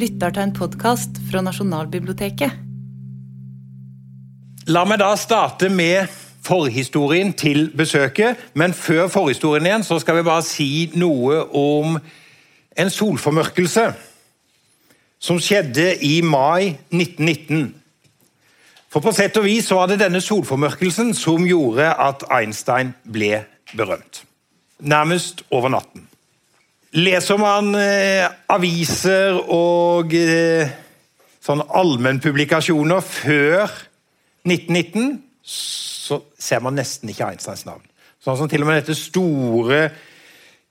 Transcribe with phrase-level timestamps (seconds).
[0.00, 2.56] lytter til en podkast fra Nasjonalbiblioteket.
[4.70, 6.08] La meg da starte med
[6.46, 8.38] forhistorien til besøket.
[8.54, 11.98] Men før forhistorien igjen, så skal vi bare si noe om
[12.80, 13.90] en solformørkelse
[15.20, 17.74] som skjedde i mai 1919.
[18.90, 23.44] For på sett og vis var det denne solformørkelsen som gjorde at Einstein ble
[23.76, 24.24] berømt.
[24.80, 26.09] Nærmest over natten.
[26.90, 30.72] Leser man eh, aviser og eh,
[31.38, 33.70] sånn allmennpublikasjoner før
[34.42, 37.84] 1919, så ser man nesten ikke Einsteins navn.
[38.18, 39.84] Sånn som til og med dette store,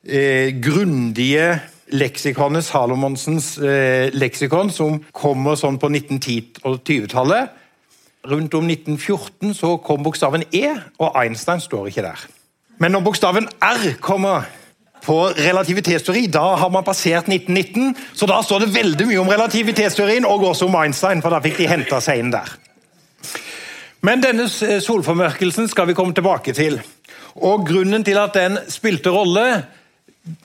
[0.03, 1.61] eh, grundige
[1.95, 7.55] leksikonet, Salomonsens eh, leksikon, som kommer sånn på 1910- og 20-tallet.
[8.27, 10.67] Rundt om 1914 så kom bokstaven E,
[10.99, 12.27] og Einstein står ikke der.
[12.83, 14.51] Men når bokstaven R kommer
[15.05, 17.95] på relativitetsteori, da har man passert 1919.
[18.13, 21.59] Så da står det veldig mye om relativitetsteorien, og også om Einstein, for da fikk
[21.61, 22.51] de henta seg inn der.
[24.05, 26.79] Men denne solformørkelsen skal vi komme tilbake til.
[27.35, 29.45] Og Grunnen til at den spilte rolle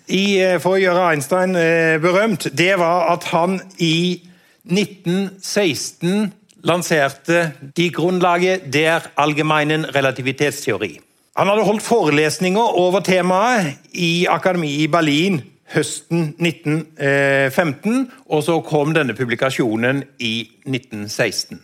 [0.09, 4.23] i, for å gjøre Einstein eh, berømt, det var at han i
[4.65, 6.33] 1916
[6.65, 10.95] lanserte de grunnlaget der allgemeinen relativitetsteori.
[11.35, 15.41] Han hadde holdt forelesninger over temaet i akademiet i Berlin
[15.75, 20.35] høsten 1915, og så kom denne publikasjonen i
[20.69, 21.59] 1916.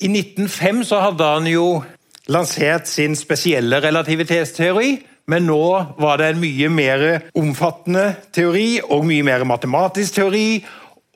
[0.00, 1.66] I 1905 så hadde han jo
[2.32, 4.96] lansert sin spesielle relativitetsteori,
[5.28, 5.62] men nå
[6.00, 10.48] var det en mye mer omfattende teori og mye mer matematisk teori,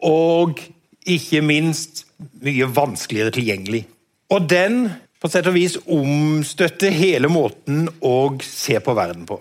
[0.05, 0.61] og
[1.09, 2.05] ikke minst
[2.45, 3.87] mye vanskeligere tilgjengelig.
[4.35, 4.91] Og den
[5.21, 9.37] på sett og vis omstøtte hele måten å se på verden på.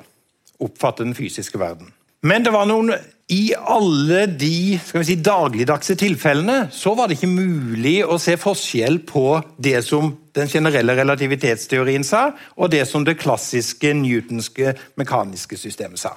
[0.60, 1.94] Oppfatte den fysiske verden.
[2.28, 2.92] Men det var noen
[3.32, 9.38] i alle de si, dagligdagse tilfellene så var det ikke mulig å se forskjell på
[9.62, 16.16] det som den generelle relativitetsteorien sa, og det som det klassiske newtonske mekaniske systemet sa.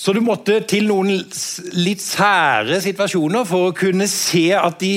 [0.00, 1.10] Så du måtte til noen
[1.76, 4.94] litt sære situasjoner for å kunne se at de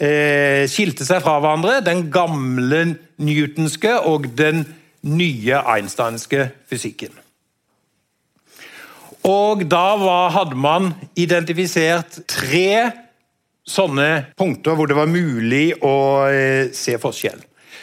[0.00, 1.80] eh, skilte seg fra hverandre.
[1.84, 2.84] Den gamle
[3.20, 4.64] newtonske og den
[5.06, 7.12] nye einsteinske fysikken.
[9.28, 12.90] Og da var, hadde man identifisert tre
[13.68, 15.96] sånne punkter hvor det var mulig å
[16.32, 17.40] eh, se forskjell.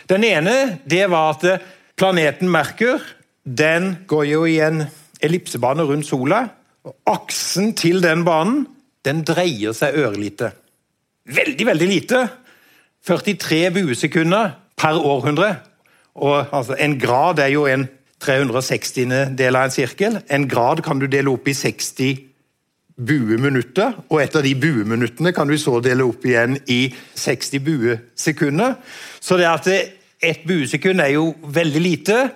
[0.09, 0.55] Den ene
[0.89, 1.65] det var at eh,
[1.97, 3.03] planeten Merkur
[3.47, 4.83] den går jo i en
[5.23, 6.47] ellipsebane rundt sola.
[6.83, 8.65] og Aksen til den banen
[9.07, 10.51] den dreier seg ørlite.
[11.27, 12.27] Veldig, veldig lite.
[13.07, 15.55] 43 buesekunder per århundre.
[16.15, 17.87] Og altså, En grad er jo en
[18.19, 19.35] 360.
[19.37, 20.19] del av en sirkel.
[20.29, 22.17] En grad kan du dele opp i 60
[22.97, 28.73] bueminutter, og etter de bueminuttene kan du så dele opp igjen i 60 buesekunder.
[29.21, 29.67] Så det at
[30.21, 32.29] ett buesekund er jo veldig lite,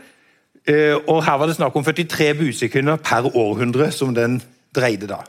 [0.68, 4.42] eh, og her var det snakk om 43 buesekunder per århundre som den
[4.76, 5.22] dreide da.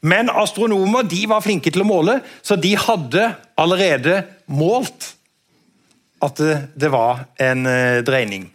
[0.00, 5.14] Men astronomer de var flinke til å måle, så de hadde allerede målt
[6.24, 6.40] at
[6.74, 8.48] det var en uh, dreining.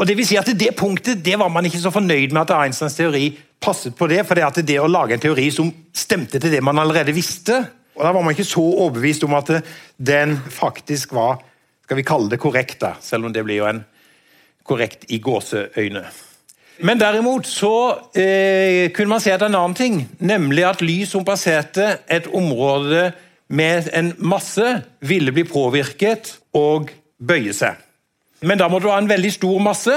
[0.00, 2.54] Og det vil si at det punktet det var man ikke så fornøyd med at
[2.56, 6.40] Einsteins teori passet på det, for det, at det å lage en teori som stemte
[6.40, 7.60] til det man allerede visste
[8.00, 9.50] og Da var man ikke så overbevist om at
[9.98, 11.42] den faktisk var
[11.84, 13.82] skal vi kalle det korrekt, da, selv om det blir jo en
[14.64, 16.04] korrekt i gåseøyne.
[16.80, 17.74] Men derimot så
[18.16, 23.10] eh, kunne man se etter en annen ting, nemlig at lys som passerte et område
[23.52, 24.64] med en masse,
[25.04, 27.76] ville bli påvirket og bøye seg.
[28.46, 29.96] Men da måtte du ha en veldig stor masse,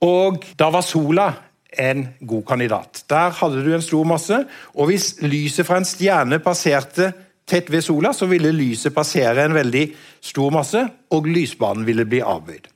[0.00, 1.26] og da var sola
[1.70, 3.02] en god kandidat.
[3.10, 4.38] Der hadde du en stor masse,
[4.74, 7.10] og hvis lyset fra en stjerne passerte
[7.50, 9.84] tett ved sola, så ville lyset passere en veldig
[10.24, 12.70] stor masse, og lysbanen ville bli avbøyd.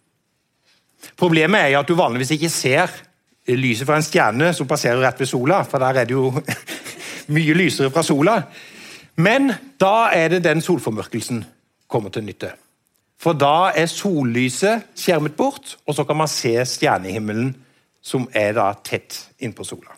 [1.20, 2.92] Problemet er jo at du vanligvis ikke ser
[3.52, 6.30] lyset fra en stjerne som passerer rett ved sola, for der er det jo
[7.36, 8.38] mye lysere fra sola.
[9.16, 11.44] Men da er det den solformørkelsen
[11.88, 12.54] kommer til nytte.
[13.20, 17.54] For da er sollyset skjermet bort, og så kan man se stjernehimmelen
[18.04, 19.93] som er da tett innpå sola.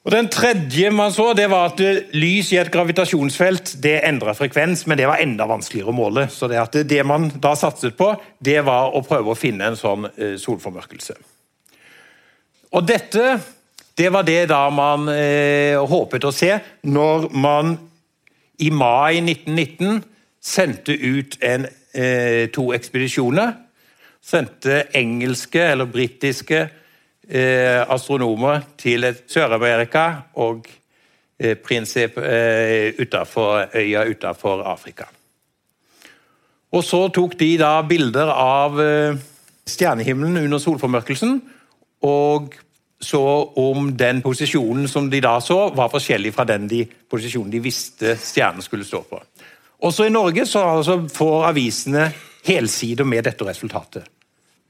[0.00, 1.80] Og Den tredje man så, det var at
[2.16, 6.24] lys i et gravitasjonsfelt det endra frekvens, men det var enda vanskeligere å måle.
[6.32, 9.76] Så det, at det man da satset på, det var å prøve å finne en
[9.76, 11.18] sånn eh, solformørkelse.
[12.72, 13.26] Og dette
[14.00, 16.54] det var det da man eh, håpet å se
[16.88, 17.74] når man
[18.60, 20.00] i mai 1919
[20.40, 23.52] sendte ut en, eh, to ekspedisjoner.
[24.24, 26.68] Sendte engelske eller britiske
[27.30, 30.68] eh, astronomer til Sør-Amerika og
[31.64, 35.06] prinsipp utenfor øya utenfor Afrika.
[36.76, 38.76] Og så tok de da bilder av
[39.64, 41.38] stjernehimmelen under solformørkelsen,
[42.04, 42.52] og
[43.00, 43.22] så
[43.56, 48.16] om den posisjonen som de da så, var forskjellig fra den de, posisjonen de visste
[48.20, 49.20] stjernen skulle stå på.
[49.88, 52.10] Også i Norge så altså får avisene
[52.44, 54.04] helsider med dette resultatet.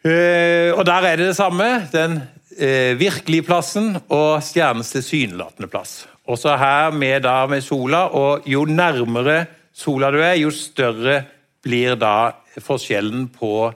[0.00, 1.88] Uh, og Der er det det samme.
[1.92, 2.20] Den
[2.60, 6.04] uh, virkelige plassen og stjernens tilsynelatende plass.
[6.30, 11.22] Også her med, da, med sola, og jo nærmere sola du er, jo større
[11.64, 13.70] blir da forskjellen på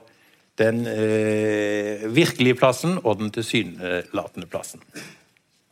[0.59, 4.83] den eh, virkelige plassen og den tilsynelatende plassen.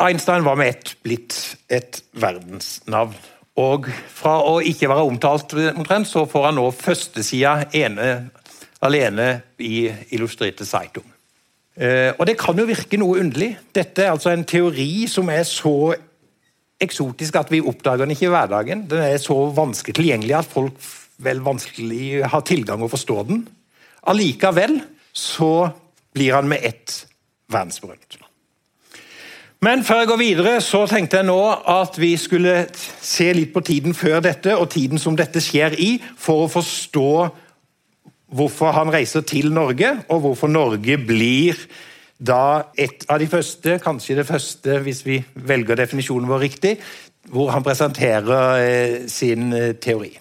[0.03, 1.37] Einstein var med ett blitt
[1.71, 3.15] et verdensnavn.
[3.61, 8.07] Og fra å ikke være omtalt, omtrent, så får han nå førstesida ene
[8.83, 9.27] alene
[9.61, 9.85] i
[10.17, 11.05] Illustrerte Zeitung.
[11.77, 13.55] Eh, og Det kan jo virke noe underlig.
[13.73, 15.93] Dette er altså en teori som er så
[16.83, 18.85] eksotisk at vi oppdager den ikke i hverdagen.
[18.89, 20.77] Den er så vanskelig tilgjengelig at folk
[21.23, 23.47] vel vanskelig har tilgang og forstår den.
[24.03, 24.81] Allikevel
[25.13, 25.69] så
[26.13, 27.05] blir han med ett
[27.49, 28.19] verdensberømt.
[29.63, 31.39] Men før jeg går videre, så tenkte jeg nå
[31.71, 35.93] at vi skulle se litt på tiden før dette, og tiden som dette skjer i,
[36.19, 37.11] for å forstå
[38.33, 41.59] hvorfor han reiser til Norge, og hvorfor Norge blir
[42.23, 46.77] da et av de første, kanskje det første, hvis vi velger definisjonen vår riktig,
[47.31, 50.11] hvor han presenterer eh, sin eh, teori.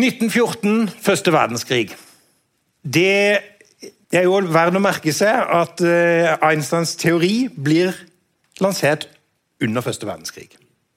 [0.00, 1.90] 1914, første verdenskrig.
[2.82, 3.38] Det
[4.12, 7.94] er jo verdt å merke seg at eh, Einsteins teori blir
[8.60, 9.08] lansert
[9.60, 10.48] under første verdenskrig.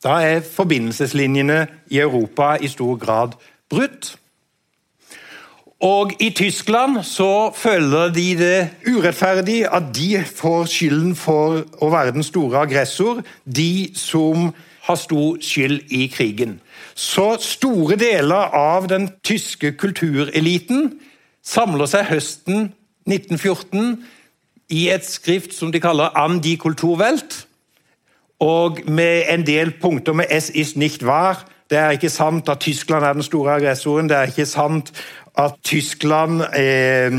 [0.03, 1.59] Da er forbindelseslinjene
[1.91, 3.37] i Europa i stor grad
[3.71, 4.15] brutt.
[5.83, 12.13] Og I Tyskland så føler de det urettferdig at de får skylden for å være
[12.15, 14.53] den store aggressor, de som
[14.87, 16.61] har stor skyld i krigen.
[16.95, 21.01] Så store deler av den tyske kultureliten
[21.43, 22.69] samler seg høsten
[23.03, 23.97] 1914
[24.71, 27.43] i et skrift som de kaller An die Kulturwelt
[28.39, 31.43] og med en del punkter med 'es ist nicht wahr'.
[31.69, 34.09] Det er ikke sant at Tyskland er den store aggressoren.
[34.09, 34.91] Det er ikke sant
[35.37, 37.11] at Tyskland eh,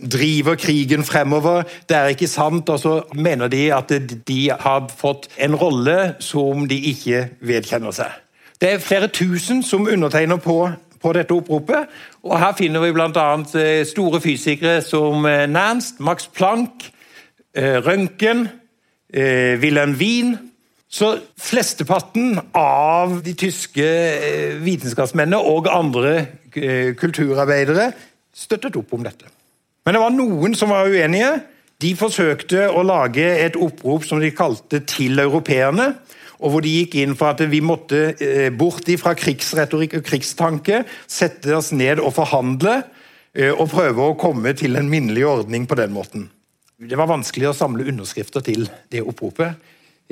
[0.00, 1.62] driver krigen fremover.
[1.88, 3.92] Det er ikke sant, og så mener de at
[4.28, 8.16] de har fått en rolle som de ikke vedkjenner seg.
[8.60, 10.70] Det er flere tusen som undertegner på,
[11.02, 11.90] på dette oppropet.
[12.22, 13.26] og Her finner vi bl.a.
[13.60, 16.90] Eh, store fysikere som eh, Nernst, Max Planck,
[17.56, 18.48] eh, Røntgen
[19.14, 20.32] Wilhelm Wien.
[20.90, 23.84] Så flesteparten av de tyske
[24.62, 26.24] vitenskapsmennene og andre
[27.00, 27.90] kulturarbeidere
[28.34, 29.28] støttet opp om dette.
[29.84, 31.36] Men det var noen som var uenige.
[31.82, 35.94] De forsøkte å lage et opprop som de kalte 'Til europeerne'.
[36.44, 40.84] og hvor de gikk inn for at vi måtte eh, bort fra krigsretorikk og krigstanke,
[41.06, 42.82] sette oss ned og forhandle,
[43.34, 46.30] og prøve å komme til en minnelig ordning på den måten.
[46.78, 49.54] Det var vanskelig å samle underskrifter til det oppropet.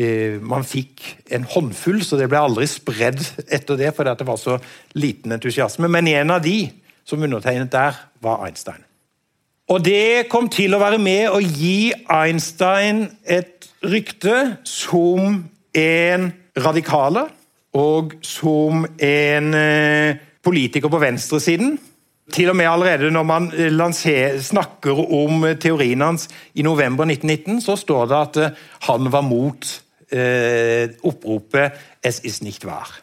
[0.00, 1.02] Eh, man fikk
[1.34, 3.20] en håndfull, så det ble aldri spredd
[3.52, 4.56] etter det, fordi det var så
[4.96, 5.90] liten entusiasme.
[5.92, 6.70] Men en av de
[7.04, 8.84] som undertegnet der, var Einstein.
[9.72, 15.40] Og det kom til å være med å gi Einstein et rykte som
[15.74, 16.28] en
[16.58, 17.26] radikale
[17.74, 21.78] og som en eh, politiker på venstresiden.
[22.32, 27.04] Til og med allerede når man eh, lanser, snakker om eh, teorien hans i november
[27.04, 29.68] 1919, så står det at eh, han var mot
[30.12, 31.72] eh, oppropet
[32.02, 33.00] 'Es ist nicht wahr'.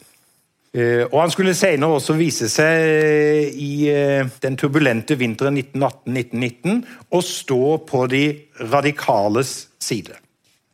[0.73, 7.23] Eh, og Han skulle senere også vise seg i eh, den turbulente vinteren 1918-1919 og
[7.23, 8.39] stå på de
[8.71, 10.13] radikales side.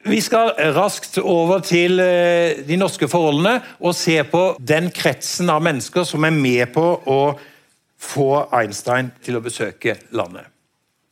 [0.05, 1.97] Vi skal raskt over til
[2.67, 7.39] de norske forholdene og se på den kretsen av mennesker som er med på å
[8.05, 10.47] få Einstein til å besøke landet.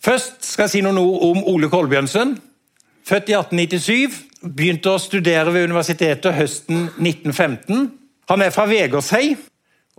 [0.04, 2.36] Først skal jeg si noen ord om Ole Kolbjørnsen.
[3.08, 7.90] Født i 1897, begynte å studere ved universitetet høsten 1915.
[8.32, 9.34] Han er fra Vegårshei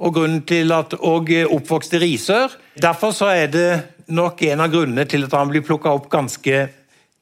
[0.05, 2.57] og at, og oppvokst i Risør.
[2.81, 3.69] Derfor er det
[4.09, 6.67] nok en av grunnene til at han blir plukka opp ganske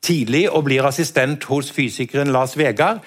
[0.02, 3.02] tidlig og blir assistent hos fysikeren Lars Vegard.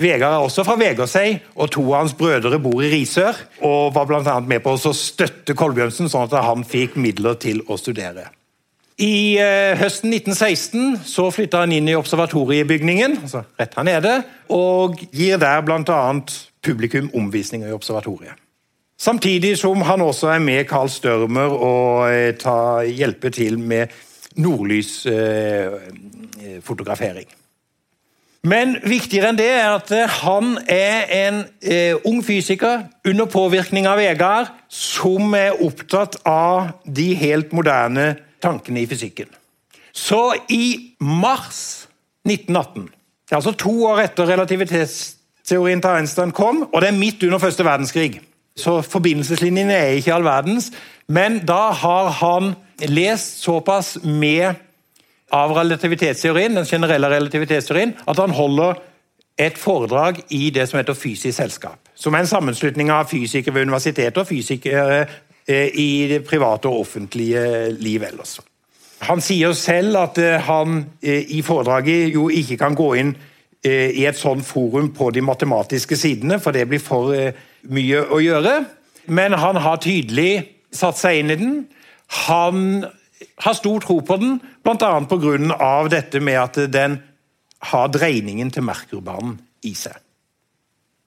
[0.00, 3.36] Vegard er også fra Vegårshei, og to av hans brødre bor i Risør.
[3.66, 4.40] Og var bl.a.
[4.40, 8.24] med på å støtte Kolbjørnsen, sånn at han fikk midler til å studere.
[9.00, 14.12] I eh, høsten 1916 så flytta han inn i observatoriebygningen, altså rett her nede,
[14.52, 16.00] og gir der bl.a.
[16.60, 18.34] publikum omvisninger i observatoriet.
[19.00, 22.36] Samtidig som han også er med Carl Størmer og eh,
[22.92, 23.88] hjelper til med
[24.36, 27.28] nordlysfotografering.
[27.28, 27.39] Eh,
[28.46, 29.90] Men viktigere enn det er at
[30.22, 37.10] han er en eh, ung fysiker under påvirkning av Vegard som er opptatt av de
[37.20, 39.28] helt moderne tankene i fysikken.
[39.92, 41.90] Så i mars
[42.24, 42.88] 1918,
[43.36, 48.22] altså to år etter relativitetsteorien til Einstein kom, og det er midt under første verdenskrig,
[48.56, 50.70] så forbindelseslinjene er ikke all verdens,
[51.08, 52.54] men da har han
[52.88, 54.56] lest såpass med
[55.30, 58.78] av relativitetsteorien, den generelle relativitetsteorien, at han holder
[59.40, 61.78] et foredrag i det som heter Fysisk selskap.
[61.94, 65.00] Som er en sammenslutning av fysikere ved universitetet og fysikere
[65.46, 68.38] eh, i det private og offentlige liv ellers.
[69.08, 73.16] Han sier selv at eh, han eh, i foredraget jo ikke kan gå inn
[73.60, 77.12] i et sånt forum på de matematiske sidene, for det blir for
[77.68, 78.54] mye å gjøre.
[79.12, 81.58] Men han har tydelig satt seg inn i den.
[82.24, 82.86] Han
[83.44, 84.92] har stor tro på den, bl.a.
[85.08, 85.88] pga.
[85.88, 86.98] dette med at den
[87.70, 89.96] har dreiningen til Merkurbanen i seg.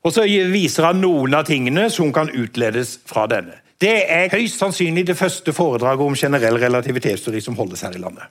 [0.03, 3.61] Og Så viser han noen av tingene som kan utledes fra denne.
[3.79, 8.27] Det er høyst sannsynlig det første foredraget om generell relativitetsteori som holdes her i landet.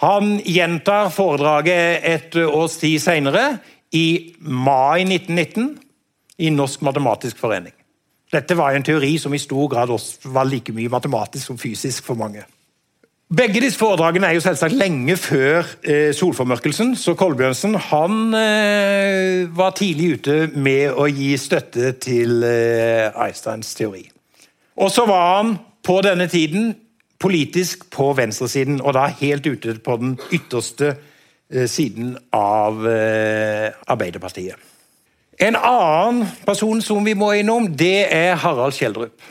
[0.00, 3.58] Han gjentar foredraget et års tid senere,
[3.92, 5.74] i mai 1919,
[6.38, 7.74] i Norsk matematisk forening.
[8.30, 12.06] Dette var en teori som i stor grad også var like mye matematisk som fysisk
[12.06, 12.44] for mange.
[13.30, 19.76] Begge disse foredragene er jo selvsagt lenge før eh, solformørkelsen, så Kolbjørnsen han eh, var
[19.78, 24.02] tidlig ute med å gi støtte til eh, Einsteins teori.
[24.82, 25.52] Og så var han
[25.86, 26.72] på denne tiden
[27.22, 34.58] politisk på venstresiden, og da helt ute på den ytterste eh, siden av eh, Arbeiderpartiet.
[35.38, 39.22] En annen person som vi må innom, det er Harald Kjeldrup.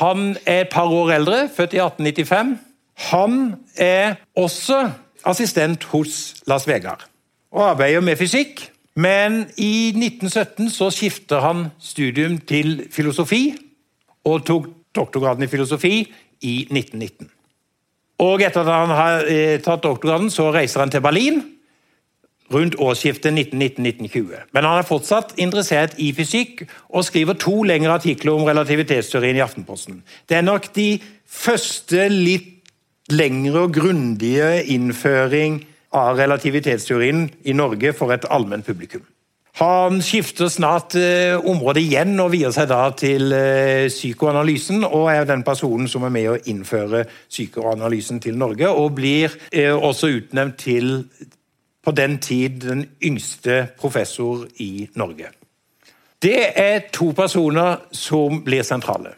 [0.00, 2.56] Han er et par år eldre, født i 1895.
[2.96, 4.90] Han er også
[5.26, 7.04] assistent hos Lars Vegard
[7.52, 8.70] og arbeider med fysikk.
[8.96, 13.50] Men i 1917 så skifter han studium til filosofi
[14.24, 15.98] og tok doktorgraden i filosofi
[16.40, 17.28] i 1919.
[18.24, 21.42] Og etter at han har eh, tatt doktorgraden, så reiser han til Berlin
[22.52, 24.46] rundt årsskiftet 1919-1920.
[24.54, 29.44] Men han er fortsatt interessert i fysikk og skriver to lengre artikler om relativitetsteorien i
[29.44, 30.00] Aftenposten.
[30.28, 30.94] Det er nok de
[31.26, 32.55] første litt
[33.12, 35.60] lengre og grundige innføring
[35.96, 39.04] av relativitetsteorien i Norge for et allment publikum.
[39.56, 45.24] Han skifter snart eh, område igjen og vier seg da til eh, psykoanalysen, og er
[45.24, 50.58] den personen som er med å innføre psykoanalysen til Norge, og blir eh, også utnevnt
[50.60, 50.92] til
[51.86, 55.30] på den tid den yngste professor i Norge.
[56.20, 59.14] Det er to personer som blir sentrale.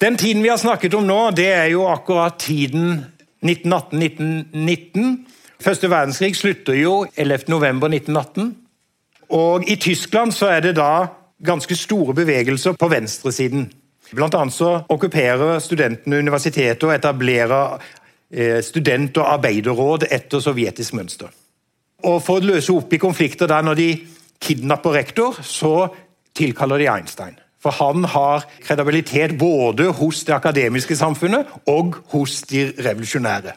[0.00, 2.98] Den tiden vi har snakket om nå, det er jo akkurat tiden
[3.40, 5.14] 1918-1919.
[5.62, 8.50] Første verdenskrig slutter jo 11.11.1918.
[9.32, 11.06] Og i Tyskland så er det da
[11.46, 13.70] ganske store bevegelser på venstresiden.
[14.12, 17.80] Blant annet så okkuperer studentene universitetet og etablerer
[18.30, 21.32] eh, student- og arbeiderråd etter sovjetisk mønster.
[22.04, 23.88] Og For å løse opp i konflikter der når de
[24.44, 25.88] kidnapper rektor, så
[26.36, 27.40] tilkaller de Einstein.
[27.62, 33.56] For han har kredibilitet både hos det akademiske samfunnet og hos de revolusjonære.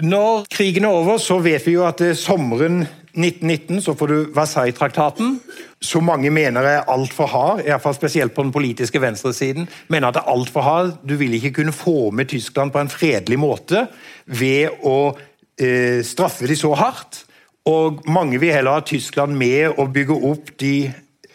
[0.00, 5.40] Når krigen er over, så vet vi jo at sommeren 1919 så får du Versailles-traktaten,
[5.82, 9.68] som mange mener er altfor hard, i hvert fall spesielt på den politiske venstresiden.
[9.88, 10.92] mener at det er alt for hard.
[11.08, 13.86] Du vil ikke kunne få med Tyskland på en fredelig måte
[14.26, 15.16] ved å
[15.60, 17.24] eh, straffe de så hardt.
[17.66, 20.92] Og mange vil heller ha Tyskland med å bygge opp de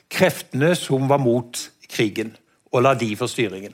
[0.10, 1.60] kreftene som var mot
[1.92, 2.36] krigen,
[2.72, 3.74] og la de få styringen.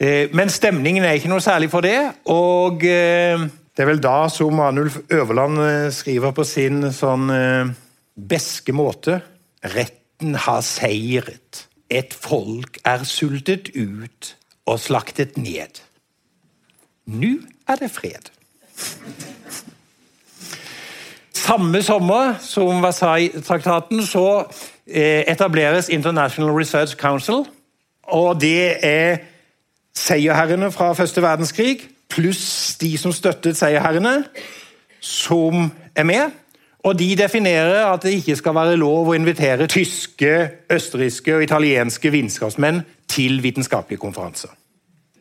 [0.00, 1.98] Eh, men stemningen er ikke noe særlig for det,
[2.30, 7.30] og eh, det er vel da som Anulf Øverland eh, skriver på sin sånn
[8.14, 9.20] beske måte
[9.74, 11.64] Retten har seiret.
[11.88, 14.34] Et folk er sultet ut
[14.68, 15.80] og slaktet ned.
[17.08, 17.36] Nå
[17.68, 18.28] er det fred.
[21.34, 24.44] Samme sommer som Versailles-traktaten så
[24.86, 27.44] etableres International Research Council.
[28.02, 29.16] og Det er
[29.94, 31.80] seierherrene fra første verdenskrig
[32.14, 34.24] pluss de som støttet seierherrene,
[35.00, 36.30] som er med.
[36.84, 42.12] Og De definerer at det ikke skal være lov å invitere tyske, østerrikske og italienske
[42.12, 44.52] vitenskapsmenn til vitenskapelige konferanser.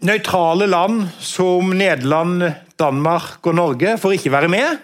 [0.04, 2.44] Nøytrale land som Nederland,
[2.80, 4.82] Danmark og Norge får ikke være med,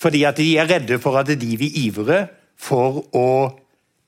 [0.00, 2.24] fordi at de er redde for at de vil ivre
[2.60, 3.28] for å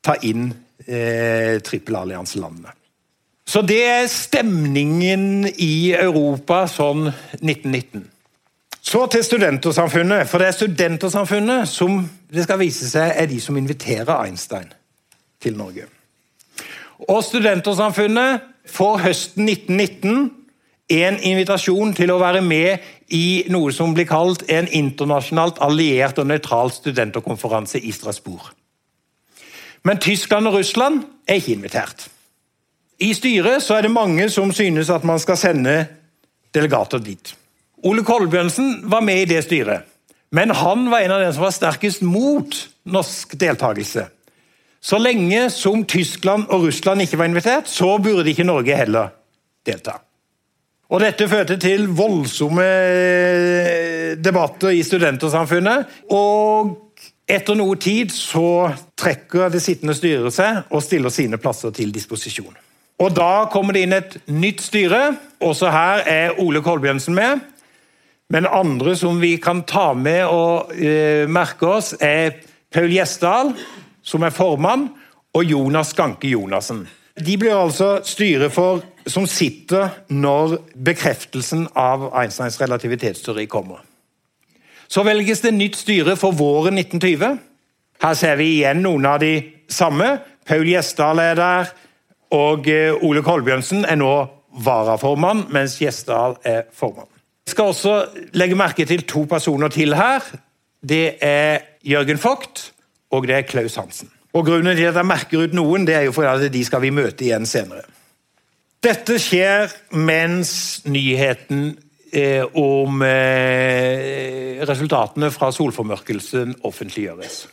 [0.05, 0.49] ta inn
[0.87, 2.73] eh, trippelallianselandene.
[3.47, 8.07] Så det er stemningen i Europa sånn 1919.
[8.83, 10.27] Så til Studentersamfunnet.
[10.31, 12.01] For det er Studentersamfunnet som
[12.33, 14.73] det skal vise seg er de som inviterer Einstein
[15.43, 15.87] til Norge.
[17.11, 20.31] Og Studentersamfunnet får høsten 1919
[20.93, 22.83] en invitasjon til å være med
[23.13, 28.51] i noe som blir kalt en internasjonalt alliert og nøytral studenterkonferanse i Strasbourg.
[29.83, 32.07] Men Tyskland og Russland er ikke invitert.
[33.03, 35.77] I styret er det mange som synes at man skal sende
[36.55, 37.35] delegater dit.
[37.83, 39.89] Ole Kolbjørnsen var med i det styret,
[40.31, 44.07] men han var en av dem som var sterkest mot norsk deltakelse.
[44.83, 49.13] Så lenge som Tyskland og Russland ikke var invitert, så burde ikke Norge heller
[49.67, 49.99] delta.
[50.93, 55.89] Og Dette førte til voldsomme eh, debatter i studentersamfunnet.
[56.13, 56.75] Og
[57.25, 58.69] etter noe tid så
[59.01, 62.53] trekker det sittende styret seg og stiller sine plasser til disposisjon.
[63.01, 65.15] Og Da kommer det inn et nytt styre.
[65.41, 67.41] Også her er Ole Kolbjørnsen med.
[68.33, 72.39] Men andre som vi kan ta med og uh, merke oss, er
[72.73, 73.53] Paul Gjesdal,
[74.05, 74.87] som er formann,
[75.33, 76.87] og Jonas Ganke Jonassen.
[77.17, 83.81] De blir altså styret for som sitter når bekreftelsen av Einsteins relativitetsteori kommer.
[84.89, 87.39] Så velges det nytt styre for våren 1920.
[88.03, 89.35] Her ser vi igjen noen av de
[89.71, 90.19] samme.
[90.47, 91.73] Paul Gjesdal er der,
[92.35, 94.13] og eh, Ole Kolbjørnsen er nå
[94.65, 97.09] varaformann, mens Gjesdal er formann.
[97.47, 97.95] Jeg skal også
[98.39, 100.23] legge merke til to personer til her.
[100.83, 102.73] Det er Jørgen Vogt
[103.13, 104.11] og det er Klaus Hansen.
[104.33, 106.93] Og Grunnen til at jeg merker ut noen, det er jo fordi de skal vi
[106.95, 107.85] møte igjen senere.
[108.83, 111.77] Dette skjer mens nyheten
[112.11, 117.45] eh, om eh, resultatene fra solformørkelsen offentliggjøres.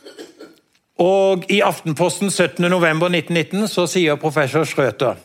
[1.00, 5.16] Og I Aftenposten 17.11.1919 så sier professor Schrøter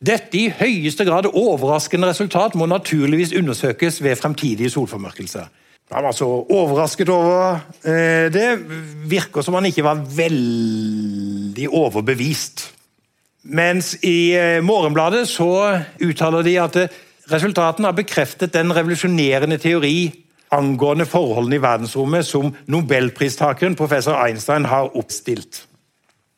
[0.00, 5.50] dette i høyeste grad overraskende resultat må naturligvis undersøkes ved fremtidige solformørkelser.
[5.92, 8.46] Han var så overrasket over eh, det.
[9.10, 12.70] Virker som han ikke var veldig overbevist.
[13.42, 16.96] Mens i eh, Morgenbladet så uttaler de at eh,
[17.32, 20.10] resultatene har bekreftet den revolusjonerende teori
[20.52, 25.62] angående forholdene i verdensrommet som nobelpristakeren professor Einstein har oppstilt.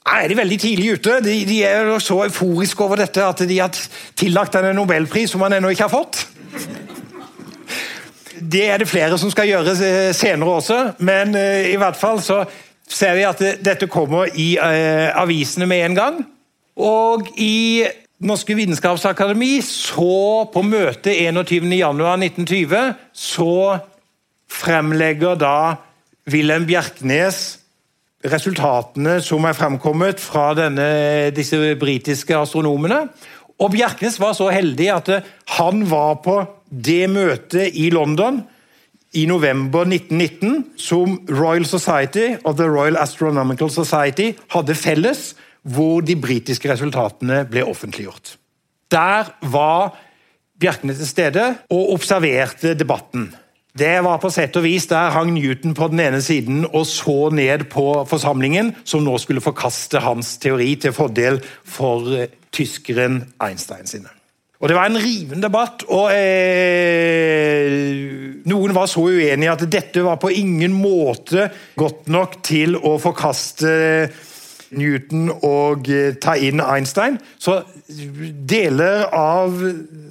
[0.03, 1.17] Da er de veldig tidlig ute.
[1.25, 3.73] De, de er så euforiske over dette at de har
[4.19, 6.27] tillagt henne en nobelpris som han ennå ikke har fått
[8.53, 12.41] det er det flere som skal gjøre eh, senere også, men i hvert fall så
[12.91, 16.19] ser vi at dette kommer i avisene med en gang.
[16.79, 17.85] Og i
[18.23, 23.79] Norske vitenskapsakademi så på møtet 21.1.1920 så
[24.53, 25.57] fremlegger da
[26.31, 27.59] Wilhelm Bjerknes
[28.23, 30.87] resultatene som er fremkommet fra denne,
[31.35, 33.09] disse britiske astronomene.
[33.59, 35.11] Og Bjerknes var så heldig at
[35.59, 36.39] han var på
[36.71, 38.41] det møtet i London
[39.19, 46.17] i november 1919 som Royal Society og The Royal Astronomical Society hadde felles, hvor de
[46.19, 48.37] britiske resultatene ble offentliggjort.
[48.93, 49.95] Der var
[50.63, 51.45] Bjerkne til stede
[51.75, 53.33] og observerte debatten.
[53.73, 57.31] Det var på sett og vis Der hang Newton på den ene siden og så
[57.33, 63.89] ned på forsamlingen, som nå skulle forkaste hans teori til fordel for eh, tyskeren Einstein
[63.89, 64.13] sine.
[64.63, 67.73] Og Det var en rivende debatt, og eh,
[68.47, 73.73] noen var så uenige at dette var på ingen måte godt nok til å forkaste
[74.77, 77.19] Newton og eh, ta inn Einstein.
[77.39, 79.59] Så deler av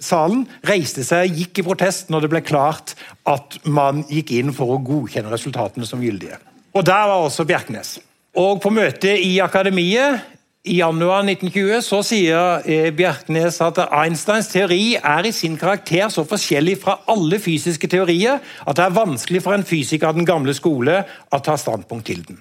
[0.03, 2.95] salen reiste seg gikk i protest når det ble klart
[3.29, 6.39] at man gikk inn for å godkjenne resultatene som gyldige.
[6.71, 7.99] Og Der var også Bjerknes.
[8.37, 10.21] Og På møtet i Akademiet
[10.63, 16.21] i januar 1920 så sier eh, Bjerknes at Einsteins teori er i sin karakter så
[16.27, 20.53] forskjellig fra alle fysiske teorier at det er vanskelig for en fysiker av den gamle
[20.53, 21.01] skole
[21.33, 22.37] å ta standpunkt til den.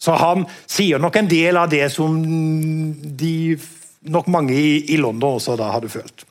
[0.00, 2.16] Så han sier nok en del av det som
[3.20, 3.58] de
[4.08, 6.24] nok mange i London også da hadde følt.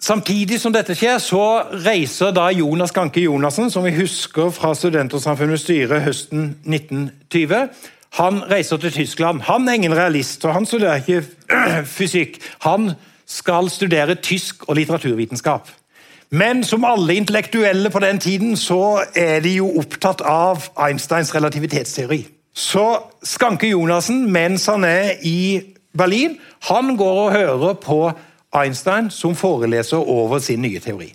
[0.00, 1.44] Samtidig som dette skjer, så
[1.84, 7.68] reiser da Jonas Ganke Jonassen, som vi husker fra Studentersamfunnets styre høsten 1920
[8.10, 9.40] han reiser til Tyskland.
[9.40, 11.22] Han er ingen realist, og han studerer ikke
[11.98, 12.40] fysikk.
[12.66, 12.92] Han
[13.26, 15.68] skal studere tysk og litteraturvitenskap.
[16.30, 22.26] Men som alle intellektuelle på den tiden, så er de jo opptatt av Einsteins relativitetsteori.
[22.54, 22.84] Så
[23.22, 25.60] Skanke Jonassen, mens han er i
[25.96, 28.00] Berlin, han går og hører på
[28.56, 31.12] Einstein som foreleser over sin nye teori.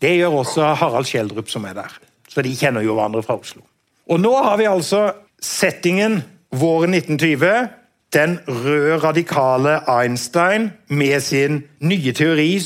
[0.00, 1.92] Det gjør også Harald Schjelderup, som er der.
[2.28, 3.62] Så de kjenner jo hverandre fra Oslo.
[4.12, 5.08] Og nå har vi altså
[5.42, 6.22] Settingen
[6.56, 7.68] våren 1920
[8.14, 12.60] den røde, radikale Einstein med sin nye teori,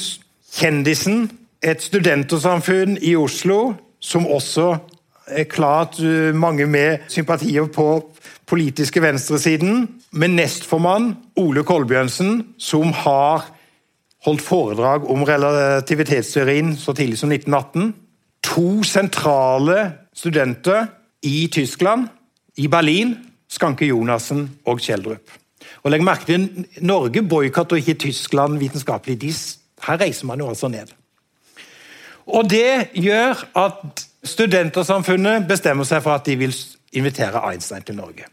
[0.52, 1.30] kjendisen,
[1.62, 4.76] et studentersamfunn i Oslo som også
[5.50, 7.86] klart eh, mange med sympatier på
[8.50, 13.46] politiske venstresiden, med nestformann Ole Kolbjørnsen, som har
[14.26, 17.92] holdt foredrag om relativitetsteorien så tidlig som 1918.
[18.50, 20.86] To sentrale studenter
[21.22, 22.08] i Tyskland,
[22.56, 23.14] i Berlin,
[23.50, 25.30] Skanke Jonassen og Kjeldrup.
[25.82, 29.34] Og legg merke til, Norge boikotter ikke Tyskland vitenskapelig.
[29.86, 30.86] her reiser man jo altså ned.
[32.26, 36.54] Og Det gjør at studentersamfunnet bestemmer seg for at de vil
[36.92, 38.26] invitere Einstein til Norge.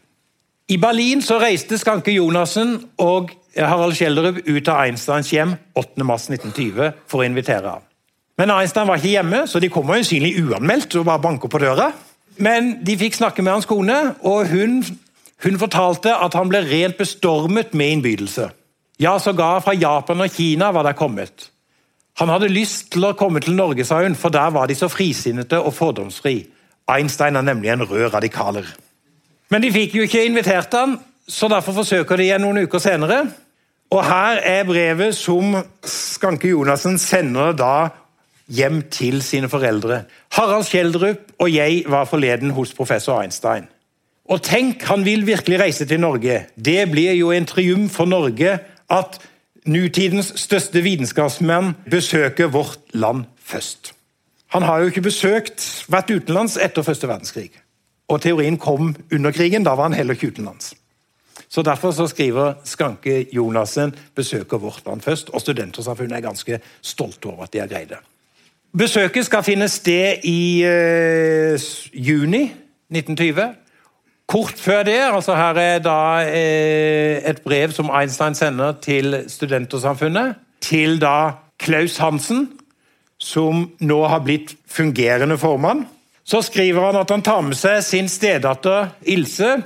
[0.68, 7.22] I Berlin så reiste Skanke Jonassen og Harald Schjelderup ut av Einsteins hjem 8.3.1920 for
[7.22, 7.86] å invitere ham.
[8.38, 11.88] Men Einstein var ikke hjemme, så de kom øyensynlig uanmeldt og bare banker på døra.
[12.38, 14.82] Men de fikk snakke med hans kone, og hun,
[15.42, 18.50] hun fortalte at han ble rent bestormet med innbydelse.
[19.02, 21.48] Ja, sågar fra Japan og Kina var det kommet.
[22.18, 24.88] Han hadde lyst til å komme til Norge, sa hun, for der var de så
[24.90, 26.40] frisinnete og fordomsfri.
[26.90, 28.66] Einstein er nemlig en rød radikaler.
[29.52, 30.96] Men de fikk jo ikke invitert han,
[31.28, 33.22] så derfor forsøker de igjen noen uker senere.
[33.94, 35.54] Og her er brevet som
[35.86, 37.88] Skanke Jonassen sender da
[38.52, 40.02] hjem til sine foreldre.
[40.36, 43.68] Harald Kjeldrup og jeg var forleden hos professor Einstein.
[44.28, 46.42] Og tenk, han vil virkelig reise til Norge.
[46.56, 48.58] Det blir jo en triumf for Norge
[48.92, 49.20] at
[49.68, 53.92] nutidens største vitenskapsmenn besøker vårt land først.
[54.54, 57.50] Han har jo ikke besøkt, vært utenlands etter første verdenskrig.
[58.08, 60.72] Og teorien kom under krigen, da var han heller ikke utenlands.
[61.48, 67.26] Så Derfor så skriver Skanke Jonassen 'besøker vårt land først', og Studentersamfunnet er ganske stolte
[67.26, 67.98] over at de har greid det.
[68.78, 71.60] Besøket skal finne sted i uh,
[71.92, 72.52] juni
[72.90, 73.54] 1920.
[74.28, 80.36] Kort før det, altså her er da eh, et brev som Einstein sender til Studentersamfunnet,
[80.60, 82.50] til da Klaus Hansen,
[83.16, 85.86] som nå har blitt fungerende formann.
[86.28, 89.62] Så skriver han at han tar med seg sin stedatter Ilse,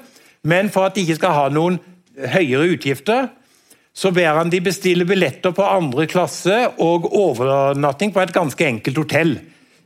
[0.46, 1.80] men for at de ikke skal ha noen
[2.14, 3.32] høyere utgifter,
[3.92, 9.02] så ber han de bestille billetter på andre klasse og overnatting på et ganske enkelt
[9.02, 9.34] hotell.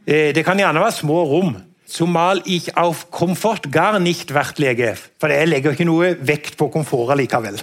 [0.05, 1.57] Eh, det kan gjerne være små rom.
[1.87, 4.97] Zumal ich auf Komfort gar nicht Wert lege.
[5.21, 7.61] For jeg legger ikke noe vekt på komfort allikevel.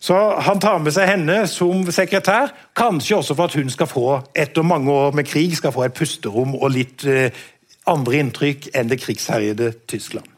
[0.00, 4.08] Så Han tar med seg henne som sekretær, kanskje også for at hun skal få
[4.36, 7.32] etter mange år med krig, skal få et pusterom og litt eh,
[7.88, 10.28] andre inntrykk enn det krigsherjede Tyskland.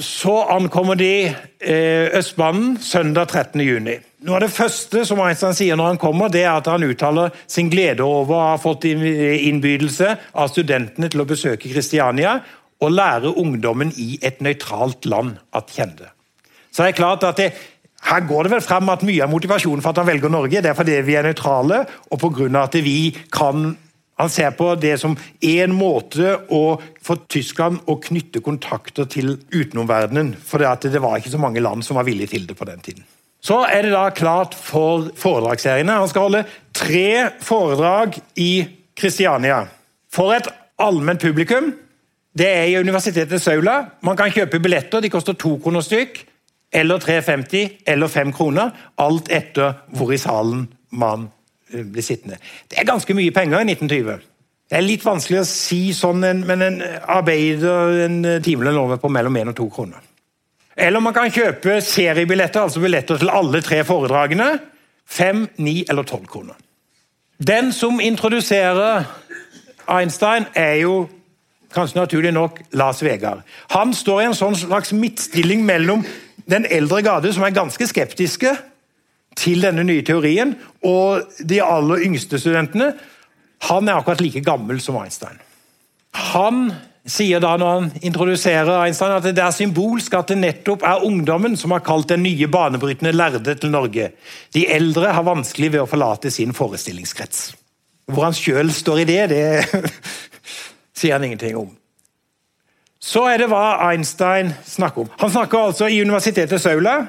[0.00, 3.60] Så ankommer de eh, Østbanen søndag 13.
[3.60, 3.98] juni.
[4.24, 7.34] Noe av det første som Einstein sier når han kommer, det er at han uttaler
[7.50, 12.38] sin glede over å ha fått innbydelse av studentene til å besøke Kristiania
[12.80, 16.08] og lære ungdommen i et nøytralt land at kjenne.
[16.72, 17.50] Så det er klart at det,
[18.08, 20.72] her går det vel frem at Mye av motivasjonen for at han velger Norge, det
[20.72, 22.48] er fordi vi er nøytrale, og pga.
[22.64, 23.76] at vi kan
[24.16, 30.36] Han ser på det som en måte å få Tyskland å knytte kontakter til utenomverdenen.
[30.38, 33.02] For det var ikke så mange land som var villige til det på den tiden.
[33.44, 35.98] Så er det da klart for foredragsseriene.
[36.00, 38.64] Han skal holde tre foredrag i
[38.96, 39.66] Kristiania.
[40.12, 40.48] For et
[40.80, 41.74] allment publikum.
[42.34, 43.82] Det er i Universitetets aula.
[44.02, 45.04] Man kan kjøpe billetter.
[45.04, 46.22] De koster to kroner stykk.
[46.74, 48.72] Eller 3,50 eller 5 kroner.
[48.98, 51.28] Alt etter hvor i salen man
[51.70, 52.40] eh, blir sittende.
[52.70, 54.24] Det er ganske mye penger i 1920.
[54.72, 56.80] Det er litt vanskelig å si sånn, men en
[57.12, 60.13] arbeider en timelønn over på mellom 1 og 2 kroner.
[60.76, 64.58] Eller man kan kjøpe seriebilletter, altså billetter til alle tre foredragene.
[65.06, 66.56] Fem, ni eller tolv kroner.
[67.38, 69.04] Den som introduserer
[69.90, 71.08] Einstein, er jo
[71.74, 73.42] kanskje naturlig nok Lars Vegard.
[73.74, 76.04] Han står i en sånn slags midtstilling mellom
[76.50, 78.54] den eldre gade, som er ganske skeptiske
[79.38, 80.54] til denne nye teorien,
[80.86, 82.92] og de aller yngste studentene.
[83.68, 85.40] Han er akkurat like gammel som Einstein.
[86.34, 86.68] Han
[87.04, 91.56] sier da når han introduserer Einstein at det er symbolsk at det nettopp er ungdommen
[91.60, 94.10] som har kalt den nye banebrytende lærde til Norge.
[94.56, 97.50] De eldre har vanskelig ved å forlate sin forestillingskrets.
[98.08, 99.42] Hvor han sjøl står i det, det
[100.98, 101.68] sier han ingenting om.
[103.04, 105.12] Så er det hva Einstein snakker om.
[105.20, 107.02] Han snakker altså i Universitetet Saula.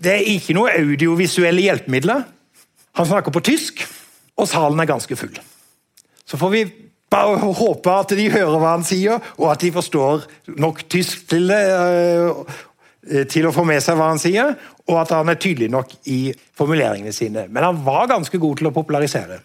[0.00, 2.24] Det er ikke noe audiovisuelle hjelpemidler.
[2.96, 3.84] Han snakker på tysk,
[4.40, 5.36] og salen er ganske full.
[6.24, 6.62] Så får vi
[7.10, 10.26] bare håpe at de hører hva han sier, og at de forstår
[10.58, 12.46] nok tysk til, uh,
[13.30, 16.32] til å få med seg hva han sier, og at han er tydelig nok i
[16.58, 17.46] formuleringene sine.
[17.50, 19.40] Men han var ganske god til å popularisere.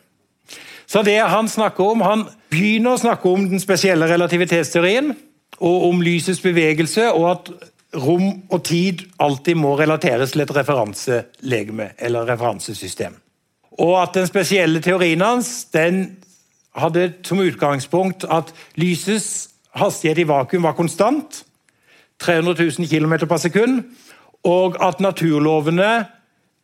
[0.92, 5.14] Så det Han snakker om, han begynner å snakke om den spesielle relativitetsteorien,
[5.62, 7.52] og om lysets bevegelse, og at
[8.02, 13.16] rom og tid alltid må relateres til et referanselegeme eller referansesystem.
[13.80, 16.18] Og at den spesielle teorien hans den
[16.78, 21.44] hadde som utgangspunkt at lysets hastighet i vakuum var konstant,
[22.22, 23.84] 300 000 km per sekund,
[24.48, 25.92] og at naturlovene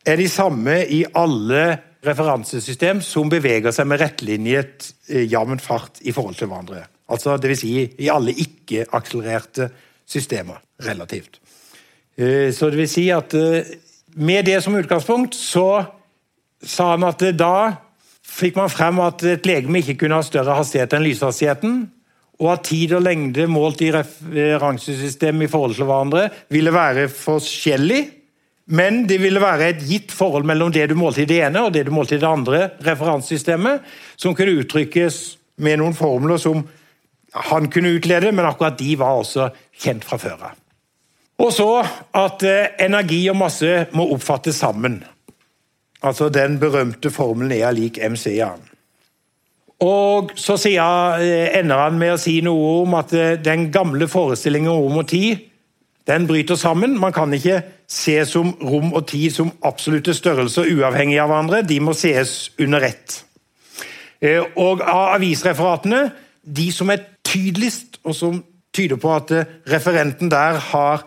[0.06, 1.64] er de samme i alle
[2.06, 6.84] referansesystem som beveger seg med rettlinjet eh, jevn fart i forhold til hverandre.
[7.10, 7.60] Altså, Dvs.
[7.64, 9.70] Si i alle ikke-akselererte
[10.08, 11.40] systemer, relativt.
[12.16, 13.74] Eh, så det vil si at eh,
[14.18, 15.84] med det som utgangspunkt, så
[16.62, 17.87] sa han at da
[18.28, 21.80] fikk man frem at et legeme ikke kunne ha større hastighet enn lyshastigheten,
[22.38, 28.04] og at tid og lengde målt i referansesystemet i forhold til hverandre ville være forskjellig
[28.68, 31.72] men det ville være et gitt forhold mellom det du målte i det ene og
[31.72, 33.84] det du målte i det andre referansesystemet,
[34.16, 35.20] som kunne uttrykkes
[35.64, 36.60] med noen formler som
[37.48, 39.48] han kunne utlede, men akkurat de var også
[39.80, 40.58] kjent fra før av.
[41.38, 41.68] Og så
[42.18, 44.98] at eh, energi og masse må oppfattes sammen.
[46.02, 48.42] Altså den berømte formelen er lik MC i.
[49.78, 54.08] Og så sier, eh, ender han med å si noe om at eh, den gamle
[54.10, 55.44] forestillingen om rom og tid
[56.08, 56.98] den bryter sammen.
[56.98, 61.62] Man kan ikke se som rom og tid som absolutte størrelser uavhengig av hverandre.
[61.62, 63.24] De må sees under ett.
[64.20, 66.08] Eh, og av avisreferatene,
[66.42, 68.42] de som er tydeligst, og som
[68.74, 69.30] tyder på at
[69.68, 71.04] referenten der har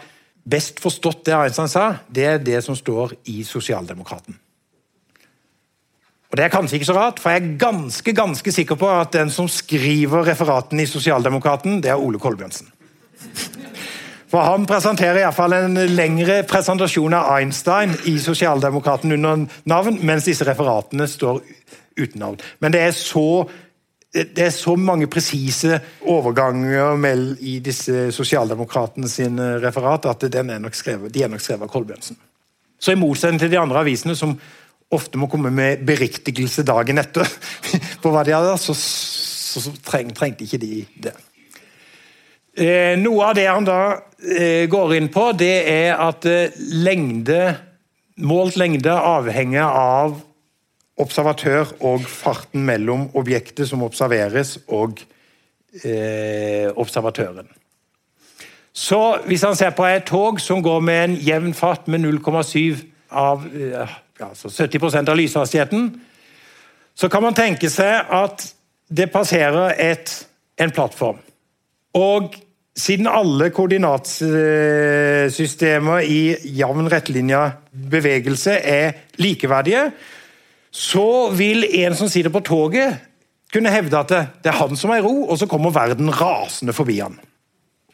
[0.47, 4.37] best forstått det Einstein sa, det er det som står i Sosialdemokraten.
[6.31, 9.11] Og Det er kanskje ikke så rart, for jeg er ganske ganske sikker på at
[9.13, 12.69] den som skriver referaten i Sosialdemokraten, det er Ole Kolbjørnsen.
[14.31, 20.29] For Han presenterer i fall en lengre presentasjon av Einstein i Sosialdemokraten under navn, mens
[20.29, 21.41] disse referatene står
[21.99, 22.39] uten navn.
[22.63, 23.43] Men det er så,
[24.13, 26.95] det er så mange presise overganger
[27.43, 32.15] i disse sosialdemokratene sine referat at er skrevet, de er nok skrevet av Kolbjørnsen.
[32.81, 34.39] Så I motsetning til de andre avisene, som
[34.91, 37.27] ofte må komme med beriktigelse dagen etter
[38.01, 41.15] på hva de hadde, så, så, så treng, trengte ikke de det.
[42.51, 43.79] Eh, noe av det han da
[44.19, 47.55] eh, går inn på, det er at eh, lengde,
[48.27, 50.19] målt lengde avhenger av
[51.01, 54.99] observatør og farten mellom objektet som observeres, og
[55.87, 57.47] eh, observatøren.
[58.75, 62.83] Så hvis han ser på et tog som går med en jevn fart med 0,7
[63.11, 63.47] av
[64.25, 66.01] altså 70% av lyshastigheten,
[66.95, 68.55] så kan man tenke seg at
[68.91, 70.27] det passerer et,
[70.59, 71.17] en plattform.
[71.95, 72.35] Og
[72.77, 79.91] siden alle koordinatsystemer i jevn rettlinja bevegelse er likeverdige,
[80.71, 82.95] så vil en som sitter på toget,
[83.51, 86.73] kunne hevde at det, er han som er i ro, og så kommer verden rasende
[86.73, 87.19] forbi han.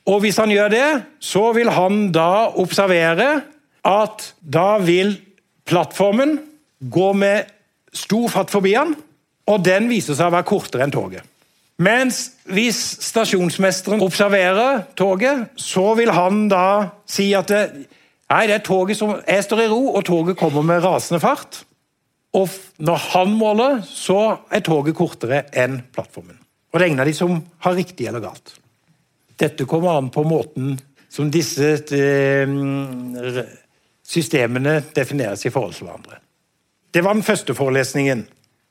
[0.08, 3.42] Og Hvis han gjør det, så vil han da observere
[3.88, 5.27] at da vil
[5.68, 6.38] plattformen
[6.80, 7.52] går med
[7.96, 8.94] stor fart forbi han,
[9.48, 11.26] og den viser seg å være kortere enn toget.
[11.84, 16.66] Mens hvis stasjonsmesteren observerer toget, så vil han da
[17.10, 17.62] si at det,
[18.34, 21.62] nei, det er toget som Jeg står i ro, og toget kommer med rasende fart.
[22.38, 22.50] Og
[22.82, 26.38] når han måler, så er toget kortere enn plattformen.
[26.74, 28.58] Og det er de som har riktig eller galt.
[29.38, 30.76] Dette kommer an på måten
[31.14, 32.50] som disse eh,
[34.08, 36.22] systemene defineres i forhold til hverandre.
[36.94, 38.26] Det var den første forelesningen.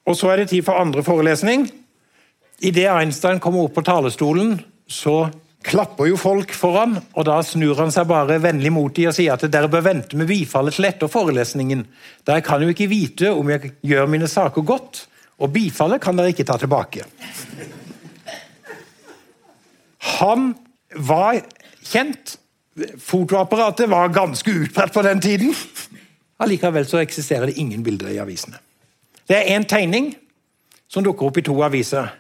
[0.07, 1.67] Og så er det tid for andre forelesning.
[2.65, 4.57] Idet Einstein kommer opp på talerstolen,
[4.89, 5.27] så
[5.67, 9.35] klapper jo folk foran, og da snur han seg bare vennlig mot dem og sier
[9.35, 11.83] at dere bør vente med bifallet til etter forelesningen.
[12.25, 15.03] Da jeg kan jo ikke vite om jeg gjør mine saker godt,
[15.43, 17.05] og bifallet kan dere ikke ta tilbake.
[20.17, 20.53] Han
[20.95, 21.43] var
[21.85, 22.39] kjent.
[23.01, 25.55] Fotoapparatet var ganske utbredt på den tiden.
[26.39, 28.61] Allikevel så eksisterer det ingen bilder i avisene.
[29.29, 30.13] Det er én tegning
[30.89, 32.13] som dukker opp i to aviser.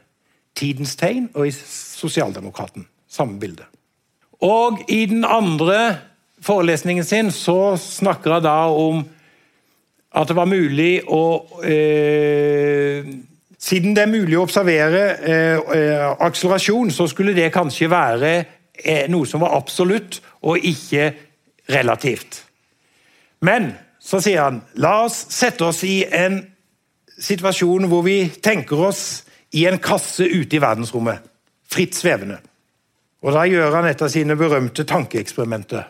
[0.56, 2.86] Tidens Tegn og i Sosialdemokraten.
[3.08, 3.66] Samme bilde.
[4.40, 5.98] Og I den andre
[6.40, 9.04] forelesningen sin så snakker han da om
[10.16, 11.22] at det var mulig å
[11.64, 13.14] eh,
[13.66, 18.32] Siden det er mulig å observere eh, eh akselerasjon, så skulle det kanskje være
[19.10, 21.12] noe som var absolutt og ikke
[21.72, 22.42] relativt.
[23.40, 26.40] Men så sier han la oss sette oss i en
[27.16, 29.02] situasjon hvor vi tenker oss
[29.56, 31.24] i en kasse ute i verdensrommet.
[31.66, 32.38] Fritt svevende.
[33.24, 35.88] Og Da gjør han et av sine berømte tankeeksperimenter.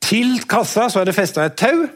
[0.00, 1.88] Til kassa så er det festa et tau.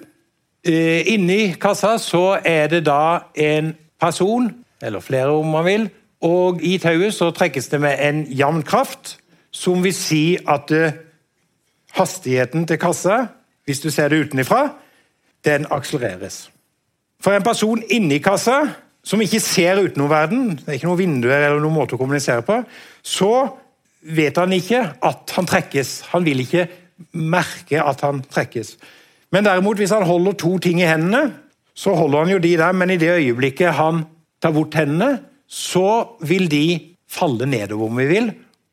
[0.65, 4.49] Eh, inni kassa så er det da en person,
[4.83, 5.87] eller flere om man vil,
[6.25, 9.19] og i tauet så trekkes det med en jevn kraft,
[9.55, 10.97] som vil si at eh,
[11.95, 13.21] hastigheten til kassa,
[13.65, 14.67] hvis du ser det utenfra,
[15.47, 16.49] den akselereres.
[17.23, 18.59] For en person inni kassa
[19.05, 22.45] som ikke ser utenom verden, det er ikke noen vinduer eller noen måte å kommunisere
[22.45, 22.59] på,
[23.05, 23.33] så
[24.05, 25.95] vet han ikke at han trekkes.
[26.13, 26.67] Han vil ikke
[27.17, 28.75] merke at han trekkes.
[29.33, 31.29] Men derimot, hvis han holder to ting i hendene,
[31.75, 34.05] så holder han jo de der, men i det øyeblikket han
[34.43, 36.67] tar bort hendene, så vil de
[37.11, 38.31] falle nedover om vi vil,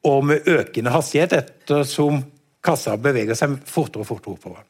[0.08, 2.24] og med økende hastighet ettersom
[2.66, 4.64] kassa beveger seg fortere og fortere oppover.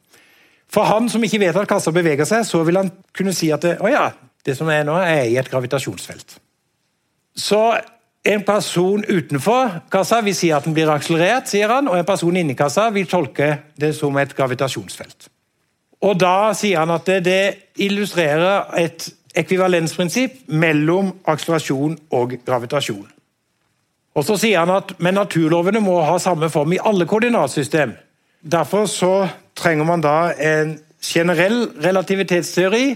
[0.72, 3.64] For han som ikke vet at kassa beveger seg, så vil han kunne si at
[3.64, 4.06] det, å ja,
[4.44, 6.38] det som er nå, er i et gravitasjonsfelt.
[7.36, 7.60] Så
[8.24, 12.36] en person utenfor kassa vil si at den blir akselerert, sier han, og en person
[12.38, 15.28] inni kassa vil tolke det som et gravitasjonsfelt.
[16.02, 17.42] Og Da sier han at det,
[17.78, 19.06] illustrerer et
[19.38, 23.06] ekvivalensprinsipp mellom akselerasjon og gravitasjon.
[24.12, 27.94] Og så sier han at men naturlovene må ha samme form i alle koordinatsystem.
[28.42, 29.14] Derfor så
[29.56, 32.86] trenger man da en generell relativitetsteori.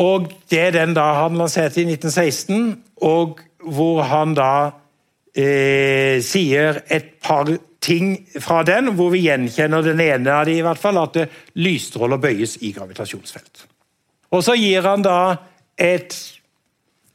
[0.00, 4.52] Og det er den da han lanserte i 1916, og hvor han da
[5.36, 10.64] eh, sier et par ting fra den, hvor vi gjenkjenner den ene av de i
[10.64, 11.16] hvert fall, at
[11.56, 13.64] lysstråler bøyes i gravitasjonsfelt.
[14.30, 15.36] Og Så gir han da
[15.80, 16.16] et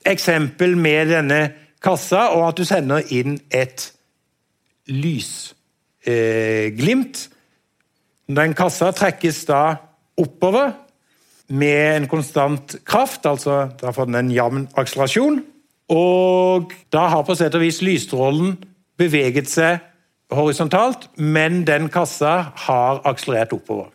[0.05, 1.41] eksempel med denne
[1.85, 3.93] kassa, og at du sender inn et
[4.89, 6.09] lysglimt.
[8.25, 9.75] Den kassa trekkes da
[10.17, 10.73] oppover
[11.47, 15.43] med en konstant kraft, altså da får den en jevn akselerasjon.
[15.93, 18.57] Og da har på sett og vis lysstrålen
[18.97, 19.79] beveget seg
[20.33, 23.91] horisontalt, men den kassa har akselerert oppover.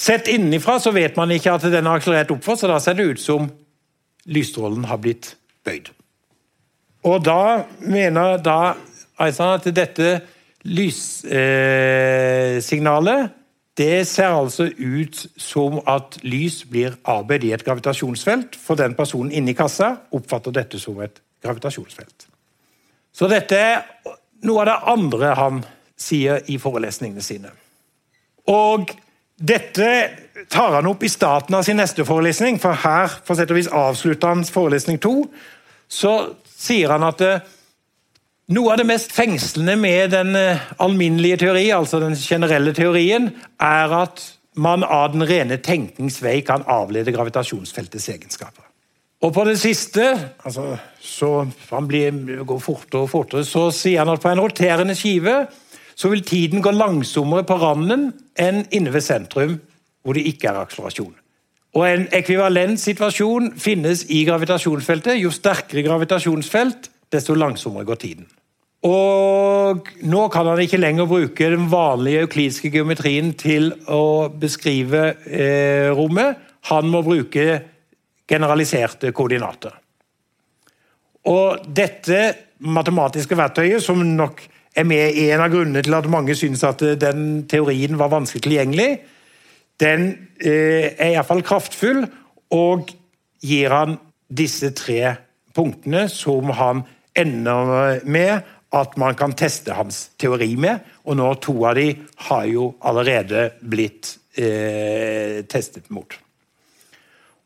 [0.00, 3.06] Sett innenfra så vet man ikke at den har akselerert oppover, så da ser det
[3.12, 3.50] ut som
[4.26, 5.92] lysstrålen har blitt bøyd.
[7.06, 8.74] Og da mener da
[9.20, 10.20] Einstein at dette
[10.68, 13.30] lyssignalet eh,
[13.80, 18.58] det ser altså ut som at lys blir arbeid i et gravitasjonsfelt.
[18.60, 22.26] For den personen inni kassa oppfatter dette som et gravitasjonsfelt.
[23.12, 23.80] Så dette er
[24.44, 25.62] noe av det andre han
[26.00, 27.50] sier i forelesningene sine.
[28.50, 28.92] Og
[29.40, 29.88] dette
[30.52, 33.72] tar han opp i starten av sin neste forelesning, for her for sett og vis
[33.72, 35.24] avslutter han forelesning to.
[35.88, 36.12] Så
[36.60, 37.46] sier han at eh,
[38.54, 43.30] noe av det mest fengslende med den eh, alminnelige teori, altså den generelle teorien,
[43.62, 44.24] er at
[44.60, 48.66] man av den rene tenknings vei kan avlede gravitasjonsfeltets egenskaper.
[49.20, 50.04] Og på det siste,
[50.48, 54.96] altså, så han blir, går fortere og fortere, så sier han at på en roterende
[54.96, 55.42] skive
[56.00, 58.08] så vil tiden gå langsommere på randen
[58.40, 59.58] enn inne ved sentrum,
[60.00, 61.12] hvor det ikke er akselerasjon.
[61.76, 65.20] Og En ekvivalent situasjon finnes i gravitasjonsfeltet.
[65.20, 68.26] Jo sterkere gravitasjonsfelt, desto langsommere går tiden.
[68.86, 75.90] Og Nå kan han ikke lenger bruke den vanlige euklidiske geometrien til å beskrive eh,
[75.94, 76.40] rommet.
[76.72, 77.60] Han må bruke
[78.30, 79.76] generaliserte koordinater.
[81.30, 82.22] Og Dette
[82.60, 84.42] matematiske verktøyet, som nok
[84.76, 88.90] er med en av grunnene til at mange syns at den teorien var vanskelig tilgjengelig,
[89.80, 90.06] den
[90.40, 92.04] eh, er iallfall kraftfull
[92.54, 92.92] og
[93.40, 95.16] gir han disse tre
[95.56, 96.84] punktene som han
[97.18, 98.42] ender med
[98.76, 100.84] at man kan teste hans teori med.
[101.04, 101.88] Og nå to av de
[102.28, 106.14] har jo allerede blitt eh, testet mot.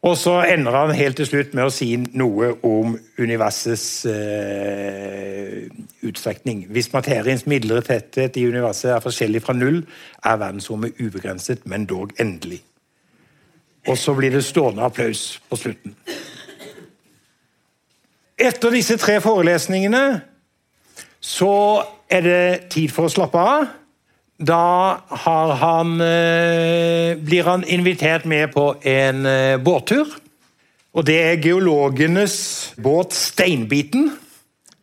[0.05, 5.63] Og så ender han helt til slutt med å si noe om universets eh,
[6.05, 6.67] utstrekning.
[6.69, 9.81] Hvis materiens midlere tetthet i universet er forskjellig fra null,
[10.21, 12.61] er verdensrommet ubegrenset, men dog endelig.
[13.89, 15.97] Og så blir det stående applaus på slutten.
[18.37, 20.05] Etter disse tre forelesningene
[21.25, 21.55] så
[22.13, 22.45] er det
[22.77, 23.71] tid for å slappe av.
[24.45, 30.09] Da han, eh, blir han invitert med på en eh, båttur.
[30.95, 34.11] Og det er geologenes båt Steinbiten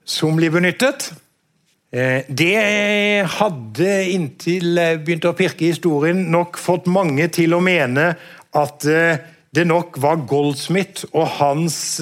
[0.06, 1.12] som blir benyttet.
[1.94, 7.62] Eh, det hadde inntil jeg begynte å pirke i historien, nok fått mange til å
[7.62, 8.16] mene
[8.58, 12.02] at det nok var Goldsmith og hans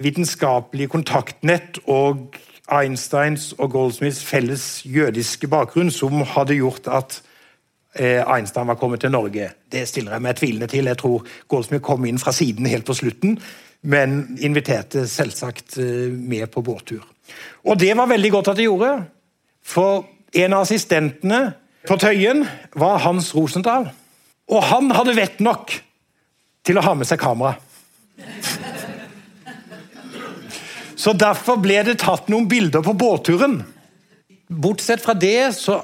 [0.00, 2.38] vitenskapelige kontaktnett og
[2.72, 7.20] Einsteins og Goldsmiths felles jødiske bakgrunn som hadde gjort at
[7.94, 9.50] eh, Einstein var kommet til Norge.
[9.72, 10.90] Det stiller jeg meg tvilende til.
[10.90, 13.38] Jeg tror Goldsmith kom inn fra siden helt på slutten,
[13.86, 17.06] men inviterte selvsagt eh, med på båttur.
[17.66, 18.90] Og det var veldig godt at de gjorde,
[19.62, 21.40] for en av assistentene
[21.86, 22.44] på Tøyen
[22.74, 23.88] var Hans Rosenthal.
[24.50, 25.74] Og han hadde vett nok
[26.66, 27.56] til å ha med seg kamera.
[30.96, 33.60] Så Derfor ble det tatt noen bilder på båtturen.
[34.48, 35.80] Bortsett fra det så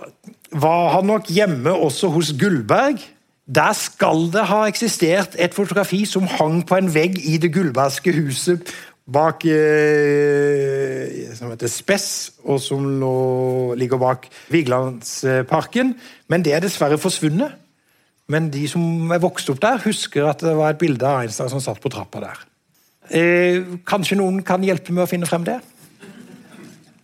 [0.52, 3.00] var han nok hjemme også hos Gullberg
[3.48, 8.14] Der skal det ha eksistert et fotografi som hang på en vegg i det gullbergske
[8.14, 8.70] huset
[9.12, 15.96] bak eh, som heter Spess, og som lå, ligger bak Vigelandsparken.
[16.30, 17.58] Men det er dessverre forsvunnet.
[18.30, 21.50] Men de som er vokst opp der, husker at det var et bilde av Einstein
[21.50, 22.38] som satt på trappa der.
[23.10, 25.58] Eh, kanskje noen kan hjelpe med å finne frem det?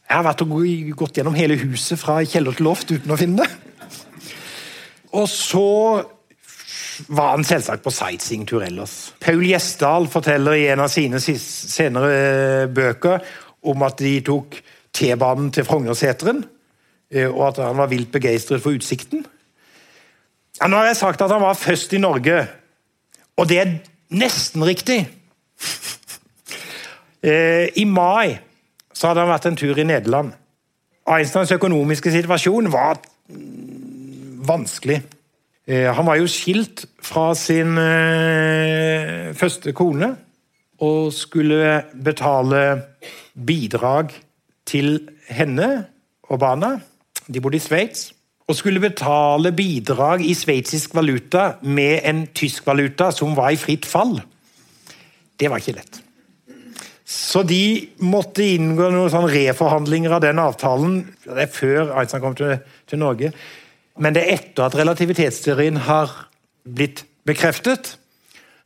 [0.09, 0.55] Jeg har vært og
[0.97, 3.49] gått gjennom hele huset fra kjeller til loft uten å finne det.
[5.19, 5.67] Og så
[7.13, 9.13] var han selvsagt på sightseeingtur ellers.
[9.21, 13.21] Paul Gjesdal forteller i en av sine senere eh, bøker
[13.69, 14.59] om at de tok
[14.95, 16.43] T-banen til Frognerseteren,
[17.13, 19.27] eh, og at han var vilt begeistret for utsikten.
[20.59, 22.41] Ja, nå har jeg sagt at han var først i Norge,
[23.39, 23.77] og det er
[24.09, 25.05] nesten riktig.
[27.29, 28.39] Eh, I mai
[28.95, 30.33] så hadde han vært en tur i Nederland.
[31.09, 33.01] Einsteins økonomiske situasjon var
[34.49, 35.03] vanskelig.
[35.69, 40.15] Eh, han var jo skilt fra sin eh, første kone
[40.85, 42.63] og skulle betale
[43.35, 44.15] bidrag
[44.69, 45.69] til henne
[46.31, 46.77] og barna.
[47.27, 48.13] De bodde i Sveits.
[48.49, 53.85] Og skulle betale bidrag i sveitsisk valuta med en tysk valuta som var i fritt
[53.85, 54.23] fall.
[55.37, 56.01] Det var ikke lett.
[57.09, 60.99] Så de måtte inngå noen sånn reforhandlinger av den avtalen.
[61.25, 62.59] Det er før Einstein kom til,
[62.91, 63.33] til Norge
[63.99, 66.13] men det er etter at relativitetsteorien har
[66.69, 67.97] blitt bekreftet.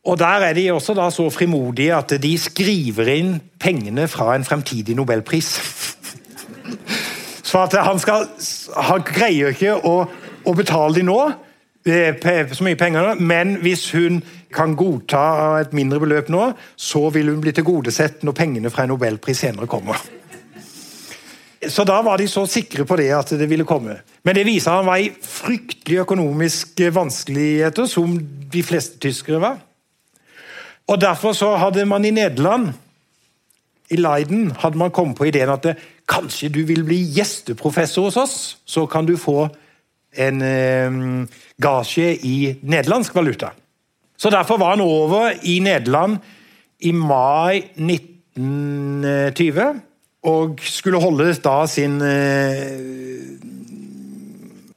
[0.05, 4.45] Og Der er de også da så frimodige at de skriver inn pengene fra en
[4.45, 5.55] fremtidig nobelpris.
[7.43, 8.28] Så at han skal
[8.76, 10.07] Han greier ikke å,
[10.45, 11.18] å betale de nå,
[11.86, 12.14] eh,
[12.53, 14.22] så mye penger, men hvis hun
[14.55, 15.22] kan godta
[15.62, 19.70] et mindre beløp nå, så vil hun bli tilgodesett når pengene fra en nobelpris senere
[19.70, 20.00] kommer.
[21.68, 24.00] Så da var de så sikre på det at det ville komme.
[24.26, 28.16] Men det viser han var i fryktelig økonomiske vanskeligheter, som
[28.53, 29.61] de fleste tyskere var.
[30.90, 32.72] Og Derfor så hadde man i Nederland,
[33.90, 35.76] i Leiden, hadde man kommet på ideen at det,
[36.09, 38.36] kanskje du vil bli gjesteprofessor hos oss,
[38.66, 39.46] så kan du få
[40.18, 40.96] en eh,
[41.62, 43.53] gasje i nederlandsk valuta.
[44.16, 46.18] Så Derfor var han over i Nederland
[46.80, 49.80] i mai 1920
[50.22, 53.42] og skulle holde da sin eh,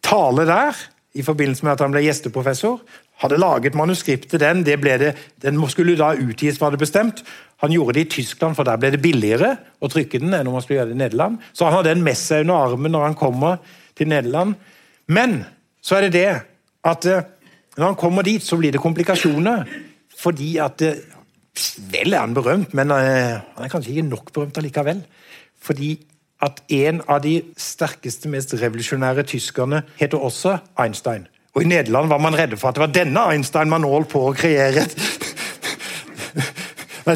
[0.05, 2.79] tale der, i forbindelse med at han ble gjesteprofessor.
[3.23, 4.65] Hadde laget manuskript til den.
[4.65, 7.23] Det det, den skulle da utgis, var det bestemt.
[7.63, 10.57] Han gjorde det i Tyskland, for der ble det billigere å trykke den enn om
[10.57, 11.37] han skulle gjøre det i Nederland.
[11.53, 13.61] Så han hadde den med seg under armen når han kommer
[13.95, 14.57] til Nederland.
[15.07, 15.45] Men
[15.81, 16.29] så er det det
[16.85, 17.23] at eh,
[17.77, 19.65] når han kommer dit, så blir det komplikasjoner.
[20.19, 21.03] Fordi at eh,
[21.91, 25.05] Vel er han berømt, men eh, han er kanskje ikke nok berømt allikevel.
[25.63, 25.93] Fordi
[26.43, 31.29] at en av de sterkeste, mest revolusjonære tyskerne heter også Einstein.
[31.55, 34.25] Og I Nederland var man redde for at det var denne Einstein man holdt på
[34.27, 34.83] å kreere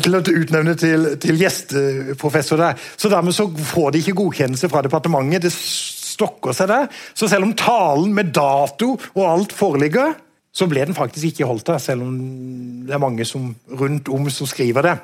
[0.05, 2.80] til å utnevne til, til gjesteprofessor der.
[2.95, 5.49] Så dermed så får de ikke godkjennelse fra departementet.
[5.49, 6.88] Det stokker seg der.
[7.14, 10.16] Så selv om talen med dato og alt foreligger,
[10.60, 12.16] så ble den faktisk ikke holdt der, selv om
[12.88, 14.95] det er mange som, rundt om som skriver det.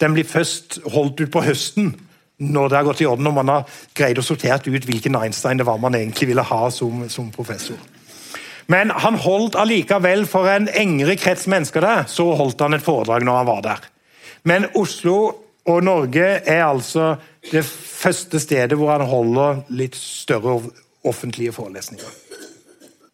[0.00, 1.92] Den blir først holdt ut på høsten
[2.38, 5.58] når det har gått i orden og man har greid å sortert ut hvilken Einstein
[5.58, 7.78] det var man egentlig ville ha som, som professor.
[8.70, 13.26] Men han holdt allikevel for en engere krets mennesker der, så holdt han et foredrag
[13.26, 13.90] når han var der.
[14.46, 15.16] Men Oslo
[15.68, 17.16] og Norge er altså
[17.50, 20.60] det første stedet hvor han holder litt større
[21.08, 22.27] offentlige forelesninger.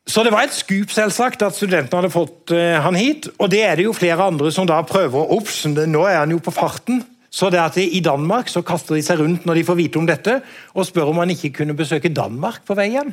[0.05, 3.31] Så det var et skup selvsagt at studentene hadde fått uh, han hit.
[3.39, 6.35] Og det er det jo flere andre som da prøver å Ops, nå er han
[6.35, 7.01] jo på farten.
[7.35, 10.07] Så det at I Danmark så kaster de seg rundt når de får vite om
[10.07, 10.37] dette,
[10.77, 13.11] og spør om han ikke kunne besøke Danmark på vei hjem.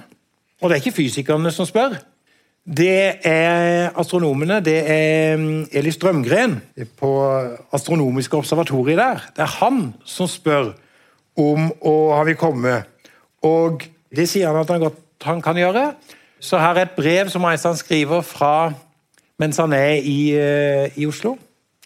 [0.62, 1.96] Og det er ikke fysikerne som spør.
[2.62, 4.60] Det er astronomene.
[4.62, 6.60] Det er mm, Eli Strømgren
[7.00, 7.12] på
[7.74, 9.24] Astronomiske observatoriet der.
[9.34, 10.76] Det er han som spør
[11.42, 12.86] om å har vi kommet.
[13.48, 15.88] Og det sier han at han godt han kan gjøre.
[16.42, 18.72] Så her er et brev som Einstein skriver fra
[19.42, 21.38] mens han er i, eh, i Oslo.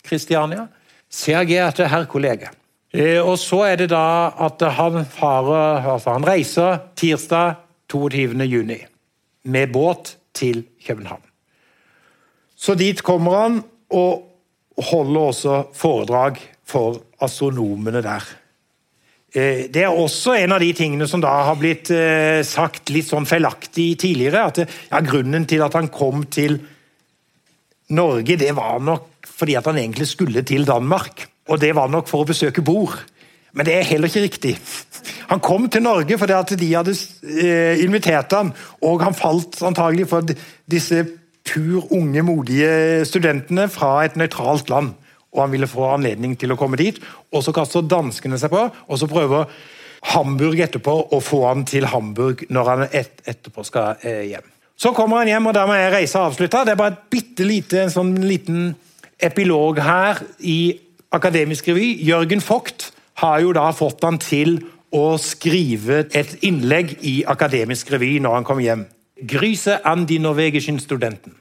[0.03, 0.68] Kristiania.
[1.10, 2.51] Sehr geehrte herr kollega.
[2.93, 7.56] Eh, og så er det da at han, farer, altså han reiser tirsdag
[7.89, 8.43] 22.
[8.47, 8.78] juni
[9.43, 11.22] med båt til København.
[12.56, 14.24] Så dit kommer han og
[14.91, 18.24] holder også foredrag for astronomene der.
[19.36, 23.09] Eh, det er også en av de tingene som da har blitt eh, sagt litt
[23.09, 24.45] sånn feilaktig tidligere.
[24.47, 26.61] at det, ja, Grunnen til at han kom til
[27.95, 31.27] Norge, det var nok fordi at han egentlig skulle til Danmark.
[31.51, 32.95] Og det var nok for å besøke Bor.
[33.55, 34.55] Men det er heller ikke riktig.
[35.29, 40.07] Han kom til Norge fordi at de hadde eh, invitert ham, og han falt antagelig
[40.11, 40.27] for
[40.71, 41.03] disse
[41.45, 44.95] pur unge, modige studentene fra et nøytralt land.
[45.36, 46.97] Og han ville få anledning til å komme dit.
[47.36, 49.51] Og så kaster danskene seg på, og så prøver
[50.15, 54.51] Hamburg etterpå å få han til Hamburg når han et, etterpå skal eh, hjem.
[54.75, 56.65] Så kommer han hjem, og dermed er reisa avslutta.
[56.65, 58.73] Det er bare et bitte lite, en sånn liten
[59.23, 60.75] epilog her i
[61.15, 61.93] Akademisk revy.
[62.03, 62.89] Jørgen Vogt
[63.21, 64.57] har jo da fått han til
[64.95, 68.86] å skrive et innlegg i Akademisk revy når han kom hjem.
[69.23, 71.38] Gryse an die norwegischen studenten.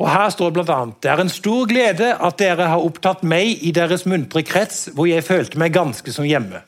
[0.00, 3.72] Og Her står bl.a.: Det er en stor glede at dere har opptatt meg i
[3.76, 6.62] deres muntre krets, hvor jeg følte meg ganske som hjemme.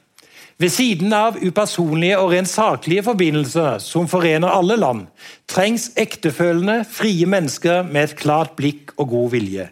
[0.60, 5.06] Ved siden av upersonlige og rent saklige forbindelser som forener alle land,
[5.48, 9.70] trengs ektefølende, frie mennesker med et klart blikk og god vilje.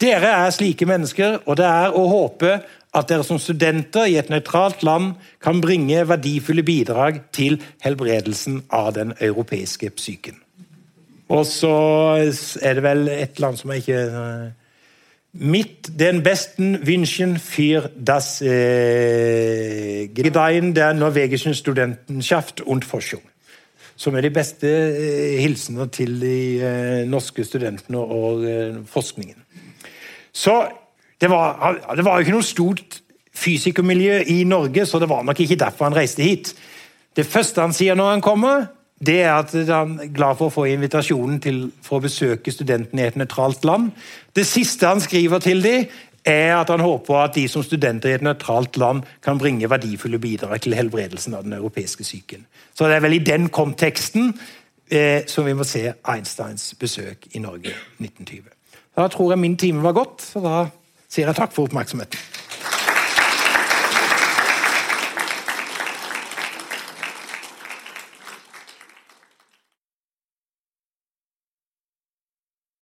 [0.00, 2.56] Dere er slike mennesker, og det er å håpe
[2.94, 5.12] at dere som studenter i et nøytralt land
[5.44, 10.43] kan bringe verdifulle bidrag til helbredelsen av den europeiske psyken.
[11.34, 11.72] Og så
[12.62, 14.52] er det vel et eller annet som jeg ikke eh,
[15.34, 23.22] Mitt den besten Wünschen für das eh, Gedeihen der norwegischen Studentenschaft und Forschung.
[23.96, 29.42] Som er de beste eh, hilsener til de eh, norske studentene og eh, forskningen.
[30.32, 30.68] Så
[31.20, 33.00] det var, det var jo ikke noe stort
[33.34, 36.54] fysikermiljø i Norge, så det var nok ikke derfor han reiste hit.
[37.16, 38.66] Det første han sier når han kommer,
[39.06, 43.04] det er at han er glad for å få invitasjonen til for å besøke studentene
[43.04, 43.92] i et nøytralt land.
[44.36, 45.86] Det siste han skriver til dem,
[46.24, 50.18] er at han håper at de som studenter i et nøytralt land kan bringe verdifulle
[50.18, 52.46] bidrag til helbredelsen av den europeiske psyken.
[52.74, 54.32] Så det er vel i den konteksten
[54.88, 58.48] eh, som vi må se Einsteins besøk i Norge 1920.
[58.96, 60.56] Da tror jeg min time var gått, så da
[61.08, 62.18] sier jeg takk for oppmerksomheten.